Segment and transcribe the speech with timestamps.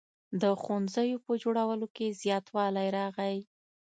[0.41, 3.37] د ښوونځیو په جوړولو کې زیاتوالی راغی.